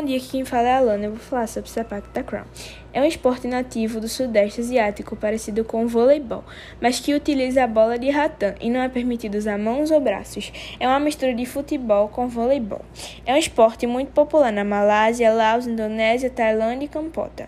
Bom 0.00 0.06
dia, 0.06 0.18
quem 0.18 0.46
fala 0.46 0.66
é 0.66 0.72
a 0.72 0.78
Alana. 0.78 1.04
Eu 1.04 1.10
vou 1.10 1.20
falar 1.20 1.46
sobre 1.46 1.68
o 1.68 1.70
Sepak 1.70 2.08
Takraw. 2.08 2.46
É 2.90 3.02
um 3.02 3.04
esporte 3.04 3.46
nativo 3.46 4.00
do 4.00 4.08
sudeste 4.08 4.62
asiático 4.62 5.14
parecido 5.14 5.62
com 5.62 5.84
o 5.84 5.88
voleibol, 5.88 6.42
mas 6.80 6.98
que 6.98 7.12
utiliza 7.12 7.62
a 7.62 7.66
bola 7.66 7.98
de 7.98 8.08
ratã 8.08 8.54
e 8.62 8.70
não 8.70 8.80
é 8.80 8.88
permitido 8.88 9.34
usar 9.34 9.58
mãos 9.58 9.90
ou 9.90 10.00
braços. 10.00 10.50
É 10.80 10.88
uma 10.88 10.98
mistura 10.98 11.34
de 11.34 11.44
futebol 11.44 12.08
com 12.08 12.26
voleibol. 12.28 12.80
É 13.26 13.34
um 13.34 13.36
esporte 13.36 13.86
muito 13.86 14.10
popular 14.12 14.50
na 14.50 14.64
Malásia, 14.64 15.30
Laos, 15.34 15.66
Indonésia, 15.66 16.30
Tailândia 16.30 16.86
e 16.86 16.88
Campota. 16.88 17.46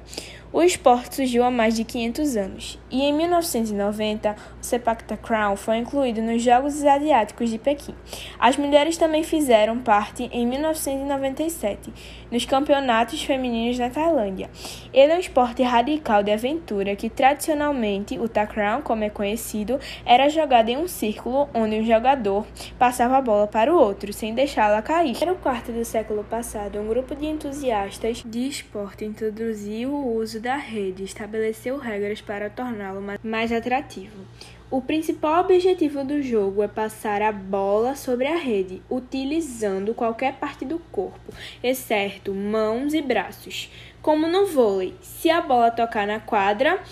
O 0.55 0.61
esporte 0.61 1.16
surgiu 1.16 1.45
há 1.45 1.50
mais 1.50 1.75
de 1.75 1.82
500 1.82 2.37
anos 2.37 2.79
e 2.91 3.01
em 3.01 3.12
1990 3.14 4.37
o 4.61 4.62
Sepak 4.62 5.02
Takraw 5.05 5.57
foi 5.57 5.79
incluído 5.79 6.21
nos 6.21 6.43
Jogos 6.43 6.84
Asiáticos 6.84 7.48
de 7.48 7.57
Pequim. 7.57 7.95
As 8.39 8.59
mulheres 8.59 8.98
também 8.98 9.23
fizeram 9.23 9.79
parte 9.79 10.29
em 10.30 10.46
1997 10.46 11.91
nos 12.30 12.45
campeonatos 12.45 13.23
femininos 13.23 13.79
na 13.79 13.88
Tailândia. 13.88 14.51
Ele 14.93 15.12
é 15.12 15.16
um 15.16 15.20
esporte 15.20 15.62
radical 15.62 16.23
de 16.23 16.30
aventura 16.30 16.95
que 16.96 17.09
tradicionalmente 17.09 18.19
o 18.19 18.29
Takraw, 18.29 18.82
como 18.82 19.05
é 19.05 19.09
conhecido, 19.09 19.80
era 20.05 20.29
jogado 20.29 20.69
em 20.69 20.77
um 20.77 20.87
círculo 20.87 21.48
onde 21.55 21.80
um 21.80 21.87
jogador 21.87 22.46
passava 22.79 23.16
a 23.16 23.23
bola 23.23 23.46
para 23.46 23.73
o 23.73 23.79
outro 23.79 24.12
sem 24.12 24.34
deixá-la 24.34 24.82
cair. 24.82 25.16
No 25.24 25.37
quarto 25.37 25.73
do 25.73 25.82
século 25.82 26.23
passado, 26.24 26.79
um 26.79 26.88
grupo 26.88 27.15
de 27.16 27.24
entusiastas 27.24 28.23
de 28.23 28.46
esporte 28.46 29.07
introduziu 29.07 29.91
o 29.95 30.19
uso 30.19 30.41
da 30.42 30.56
rede 30.56 31.05
estabeleceu 31.05 31.78
regras 31.78 32.20
para 32.20 32.51
torná-lo 32.51 33.01
mais 33.23 33.52
atrativo. 33.52 34.27
O 34.68 34.80
principal 34.80 35.45
objetivo 35.45 36.02
do 36.02 36.20
jogo 36.20 36.65
é 36.65 36.68
passar 36.68 37.23
a 37.23 37.30
bola 37.30 37.95
sobre 37.95 38.27
a 38.27 38.37
rede, 38.37 38.82
utilizando 38.91 39.95
qualquer 39.95 40.34
parte 40.41 40.65
do 40.65 40.80
corpo, 40.91 41.32
exceto 41.62 42.34
mãos 42.34 42.92
e 42.92 43.01
braços. 43.01 43.70
Como 44.02 44.27
no 44.27 44.46
vôlei, 44.46 44.96
se 45.01 45.30
a 45.30 45.41
bola 45.41 45.70
tocar 45.70 46.09
na 46.09 46.18
quadra, 46.18 46.82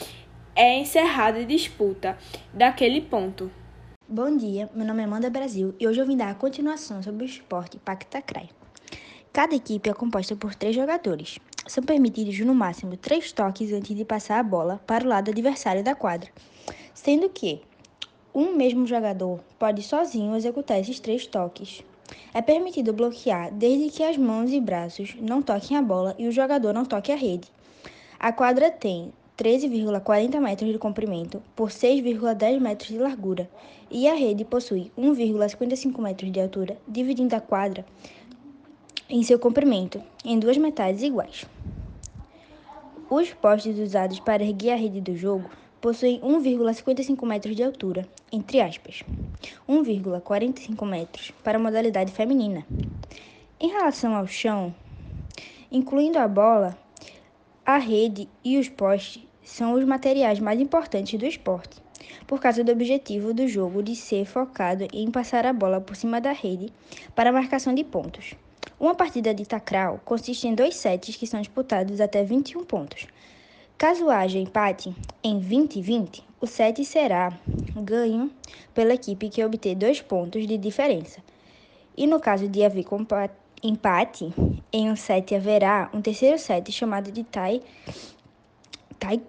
é 0.55 0.79
encerrada 0.79 1.41
a 1.41 1.45
disputa 1.45 2.17
daquele 2.55 3.01
ponto. 3.01 3.51
Bom 4.09 4.37
dia, 4.37 4.71
meu 4.75 4.87
nome 4.87 5.03
é 5.03 5.05
Amanda 5.07 5.29
Brasil 5.29 5.75
e 5.81 5.89
hoje 5.89 6.01
eu 6.01 6.07
vim 6.07 6.17
dar 6.17 6.31
a 6.31 6.35
continuação 6.35 7.03
sobre 7.03 7.25
o 7.25 7.27
esporte 7.27 7.79
Pactacrai. 7.79 8.49
Cada 9.33 9.55
equipe 9.55 9.89
é 9.89 9.95
composta 9.95 10.35
por 10.35 10.57
três 10.57 10.75
jogadores. 10.75 11.39
São 11.71 11.85
permitidos 11.85 12.37
no 12.41 12.53
máximo 12.53 12.97
três 12.97 13.31
toques 13.31 13.73
antes 13.73 13.97
de 13.97 14.05
passar 14.05 14.41
a 14.41 14.43
bola 14.43 14.81
para 14.85 15.05
o 15.05 15.07
lado 15.07 15.31
adversário 15.31 15.85
da 15.85 15.95
quadra, 15.95 16.29
sendo 16.93 17.29
que 17.29 17.61
um 18.35 18.57
mesmo 18.57 18.85
jogador 18.89 19.39
pode 19.57 19.81
sozinho 19.85 20.35
executar 20.35 20.81
esses 20.81 20.99
três 20.99 21.29
toques. 21.29 21.85
É 22.35 22.43
permitido 22.43 22.93
bloquear 22.93 23.55
desde 23.55 23.89
que 23.89 24.03
as 24.03 24.17
mãos 24.17 24.51
e 24.51 24.61
braços 24.61 25.15
não 25.21 25.41
toquem 25.41 25.77
a 25.77 25.83
bola 25.83 26.13
e 26.19 26.27
o 26.27 26.33
jogador 26.33 26.73
não 26.73 26.85
toque 26.85 27.13
a 27.13 27.17
rede. 27.17 27.47
A 28.19 28.33
quadra 28.33 28.69
tem 28.73 29.13
13,40 29.39 30.41
metros 30.41 30.73
de 30.73 30.77
comprimento 30.77 31.41
por 31.55 31.71
6,10 31.71 32.59
metros 32.59 32.89
de 32.89 32.99
largura 32.99 33.49
e 33.89 34.09
a 34.09 34.15
rede 34.15 34.45
possui 34.45 34.91
1,55 34.99 36.03
metros 36.03 36.33
de 36.33 36.41
altura, 36.41 36.77
dividindo 36.89 37.37
a 37.37 37.41
quadra 37.41 37.87
em 39.11 39.25
seu 39.25 39.41
comprimento, 39.41 40.01
em 40.25 40.39
duas 40.39 40.57
metades 40.57 41.03
iguais. 41.03 41.45
Os 43.13 43.33
postes 43.33 43.77
usados 43.77 44.21
para 44.21 44.45
erguer 44.45 44.71
a 44.71 44.77
rede 44.77 45.01
do 45.01 45.17
jogo 45.17 45.51
possuem 45.81 46.21
1,55 46.21 47.27
metros 47.27 47.57
de 47.57 47.65
altura, 47.65 48.07
entre 48.31 48.61
aspas, 48.61 49.03
1,45 49.69 50.87
metros 50.87 51.33
para 51.43 51.59
a 51.59 51.61
modalidade 51.61 52.13
feminina. 52.13 52.65
Em 53.59 53.67
relação 53.67 54.15
ao 54.15 54.29
chão, 54.29 54.73
incluindo 55.73 56.21
a 56.21 56.29
bola, 56.29 56.79
a 57.67 57.79
rede 57.79 58.29
e 58.45 58.57
os 58.57 58.69
postes 58.69 59.27
são 59.43 59.73
os 59.73 59.85
materiais 59.85 60.39
mais 60.39 60.61
importantes 60.61 61.19
do 61.19 61.27
esporte, 61.27 61.83
por 62.29 62.41
causa 62.41 62.63
do 62.63 62.71
objetivo 62.71 63.35
do 63.35 63.49
jogo 63.49 63.83
de 63.83 63.97
ser 63.97 64.25
focado 64.25 64.87
em 64.93 65.11
passar 65.11 65.45
a 65.47 65.53
bola 65.53 65.81
por 65.81 65.97
cima 65.97 66.21
da 66.21 66.31
rede 66.31 66.73
para 67.17 67.31
a 67.31 67.33
marcação 67.33 67.75
de 67.75 67.83
pontos. 67.83 68.37
Uma 68.81 68.95
partida 68.95 69.35
de 69.35 69.45
tacral 69.45 70.01
consiste 70.07 70.49
em 70.49 70.55
dois 70.55 70.75
sets 70.75 71.15
que 71.15 71.27
são 71.27 71.39
disputados 71.39 72.01
até 72.01 72.25
21 72.25 72.65
pontos. 72.65 73.07
Caso 73.77 74.09
haja 74.09 74.39
empate 74.39 74.97
em 75.23 75.39
20-20, 75.39 76.23
o 76.41 76.47
set 76.47 76.83
será 76.87 77.31
ganho 77.77 78.31
pela 78.73 78.95
equipe 78.95 79.29
que 79.29 79.45
obter 79.45 79.75
dois 79.75 80.01
pontos 80.01 80.47
de 80.47 80.57
diferença. 80.57 81.21
E 81.95 82.07
no 82.07 82.19
caso 82.19 82.49
de 82.49 82.65
haver 82.65 82.87
empate, 83.63 84.33
em 84.73 84.91
um 84.91 84.97
set 84.97 85.35
haverá 85.35 85.91
um 85.93 86.01
terceiro 86.01 86.39
set 86.39 86.73
chamado 86.73 87.13
de 87.13 87.23
tie, 87.23 87.61
tie 88.99 89.21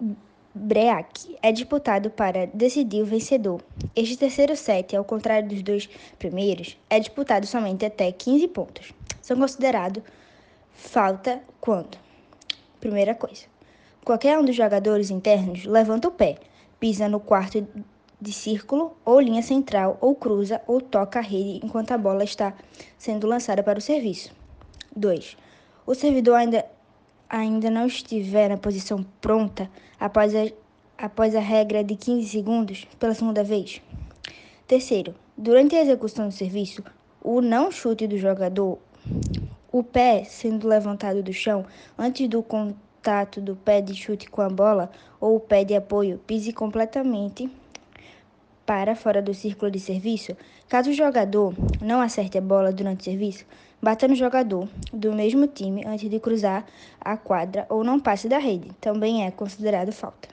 break. 0.54 1.36
É 1.42 1.52
disputado 1.52 2.10
para 2.10 2.46
decidir 2.46 3.02
o 3.02 3.06
vencedor. 3.06 3.60
Este 3.94 4.16
terceiro 4.16 4.56
set, 4.56 4.94
ao 4.94 5.04
contrário 5.04 5.48
dos 5.48 5.62
dois 5.62 5.88
primeiros, 6.18 6.76
é 6.88 6.98
disputado 6.98 7.46
somente 7.46 7.84
até 7.84 8.10
15 8.10 8.48
pontos 8.48 8.92
são 9.22 9.38
considerados 9.38 10.02
falta 10.72 11.40
quando? 11.60 11.96
Primeira 12.80 13.14
coisa. 13.14 13.44
Qualquer 14.04 14.36
um 14.38 14.44
dos 14.44 14.56
jogadores 14.56 15.10
internos 15.10 15.64
levanta 15.64 16.08
o 16.08 16.10
pé, 16.10 16.38
pisa 16.80 17.08
no 17.08 17.20
quarto 17.20 17.66
de 18.20 18.32
círculo 18.32 18.96
ou 19.04 19.20
linha 19.20 19.42
central, 19.42 19.96
ou 20.00 20.14
cruza 20.14 20.60
ou 20.66 20.80
toca 20.80 21.20
a 21.20 21.22
rede 21.22 21.60
enquanto 21.64 21.92
a 21.92 21.98
bola 21.98 22.24
está 22.24 22.52
sendo 22.98 23.28
lançada 23.28 23.62
para 23.62 23.78
o 23.78 23.82
serviço. 23.82 24.32
2. 24.94 25.36
O 25.86 25.94
servidor 25.94 26.34
ainda, 26.34 26.66
ainda 27.32 27.70
não 27.70 27.86
estiver 27.86 28.50
na 28.50 28.58
posição 28.58 29.02
pronta 29.18 29.70
após 29.98 30.34
a, 30.34 30.52
após 30.98 31.34
a 31.34 31.40
regra 31.40 31.82
de 31.82 31.96
15 31.96 32.28
segundos 32.28 32.86
pela 33.00 33.14
segunda 33.14 33.42
vez. 33.42 33.80
Terceiro, 34.68 35.14
durante 35.36 35.74
a 35.74 35.80
execução 35.80 36.28
do 36.28 36.34
serviço, 36.34 36.84
o 37.22 37.40
não 37.40 37.72
chute 37.72 38.06
do 38.06 38.18
jogador 38.18 38.78
o 39.72 39.82
pé 39.82 40.24
sendo 40.24 40.68
levantado 40.68 41.22
do 41.22 41.32
chão 41.32 41.64
antes 41.98 42.28
do 42.28 42.42
contato 42.42 43.40
do 43.40 43.56
pé 43.56 43.80
de 43.80 43.94
chute 43.94 44.28
com 44.28 44.42
a 44.42 44.50
bola 44.50 44.90
ou 45.18 45.36
o 45.36 45.40
pé 45.40 45.64
de 45.64 45.74
apoio 45.74 46.20
pise 46.26 46.52
completamente 46.52 47.50
para 48.66 48.94
fora 48.94 49.22
do 49.22 49.32
círculo 49.32 49.70
de 49.70 49.80
serviço. 49.80 50.36
Caso 50.68 50.90
o 50.90 50.94
jogador 50.94 51.54
não 51.80 52.02
acerte 52.02 52.36
a 52.36 52.42
bola 52.42 52.70
durante 52.72 53.00
o 53.00 53.04
serviço, 53.04 53.46
bata 53.82 54.06
no 54.06 54.14
jogador 54.14 54.68
do 54.92 55.12
mesmo 55.12 55.48
time 55.48 55.84
antes 55.84 56.08
de 56.08 56.20
cruzar 56.20 56.64
a 57.00 57.16
quadra 57.16 57.66
ou 57.68 57.82
não 57.82 57.98
passe 57.98 58.28
da 58.28 58.38
rede. 58.38 58.70
Também 58.80 59.26
é 59.26 59.30
considerado 59.32 59.90
falta. 59.90 60.28